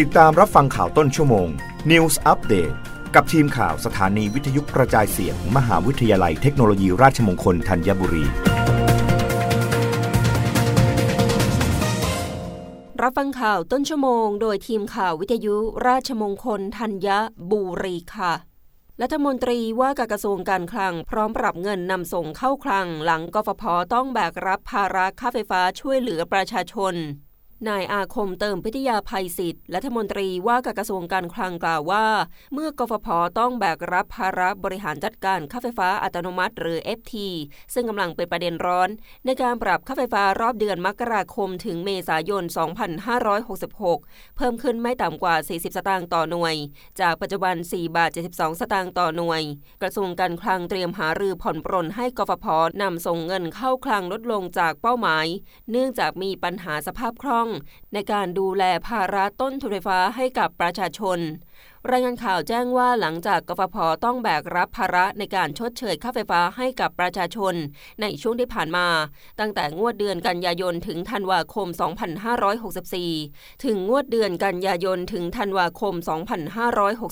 [0.00, 1.48] ติดตามรับฟังข่าวต้นชั่วโมง
[1.90, 2.74] News Update
[3.14, 8.24] กับทีมข่าวสถานีวิทยุกระจายเสียงมหาวิทยาลัยเทคโนโลยีราชมงคลธัญบุรี
[13.02, 15.56] รับฟังข่าวต้นชั่วโมง โดยทีมข่าววิทยุ
[15.86, 17.08] ราชมงคลธัญ
[17.50, 18.32] บุรีค่ะ
[19.02, 23.62] รัฐมนตรีว่าการกระทรวงการคลังพร้อมปรับเงินนำส่งเข้าคลัง หลังกฟผ
[23.94, 26.96] ต้องแบกรับภาระค่าไฟฟ้าช่วยเหลือประชาชน
[27.68, 32.06] นายอาคมเติมพิทยาภัยศิษย์รัฐมนตรีว่าการกระทรวงการคลังกล่าวว่า
[32.52, 37.14] เมื่อกฟผต้องแบกรับภาระบริหารจัดการค่าไฟฟ้าอัตโนมัติหรือ FT
[37.74, 38.88] ซึ่งกำลังเป็นประเด็นร้อน
[39.24, 42.44] ในการปรับค่าไฟฟ้ารอบเดือนมกราคมถึงเมษายน
[43.20, 46.54] 2566 เพิ่มขึ้นไม่ต่ำกว่า 40 สตางค์ต่อหน่วย
[47.00, 49.42] จากปัจจุบัน 4 บาท 72 สตางค์ต่อหน่วย
[49.82, 52.46] กระทรวงการคลังเตรียมหารือผ่อนปรนให้กฟผ
[52.82, 55.26] นำส่งเงินเข้าคลังลดลงจากเป้าหมาย
[55.70, 57.48] เนื่องจากมีปัญหาสภาพคล่อง
[57.92, 61.18] ในการดูแลภาระต้นทุนไฟฟ้าให้กับประชาชน
[61.90, 67.54] รายงานข่าวแจ้งว่าหลังจากกฟผต้องแบกรับภาระในการชดเชยค่าไฟฟ้าให้กับประชาชน
[68.00, 68.86] ในช่วงที่ผ่านมา
[69.40, 71.68] ตั้งแต่งวดเดือนกันยายนถึงธันวาคม
[72.46, 75.94] 2564 ถึงงวดเดือนกันยายนถึงธันวาคม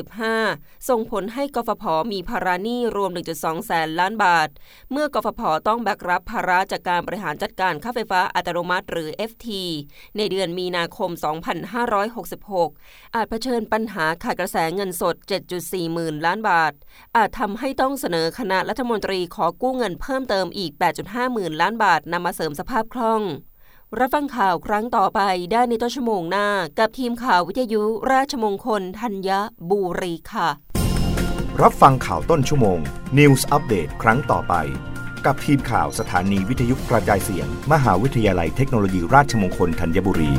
[0.00, 4.48] 2565 ส่งผลให้กฟผมีภาระหนี้รวม 1.2 แสนล้านบาท
[4.92, 9.48] เมื่อกฟผต้องแบกรับภาระจากการบริหารจัดการค่าไฟฟ้าอัตโนมัติหรือ FT
[10.16, 11.10] ในเดือนมีนาคม
[11.92, 15.16] 2566 อาจเผชิญปัญหาขาดกระแสเงินสด
[15.54, 16.72] 7.4 หมื่นล้านบาท
[17.16, 20.72] อาจทำให้ต้องเสนอคณะรัฐมนตรีขอกู้เงินเพิ่มเติมอีก
[21.02, 23.22] 8.5 หมื่นล้านบาทนำมาเสริมสภาพคล่อง
[23.98, 25.20] รับฟังข่าวครั้งต่อไป
[25.52, 29.30] ได้ในต้นชั่วโมงหน้า กับทีมข่าววิทยุราชมงคลธัญ
[29.70, 30.48] บุรีค่ะ
[31.62, 32.78] รับฟังข่าวต้นชั่วโมง
[33.18, 34.54] News อัปเดตครั้งต่อไป
[35.26, 40.32] กับทีมข่าวสถานีวิทยุกระจายเสียง มหาวิทยาลัยเทคโนโลยีราชมงคลธัญบุรี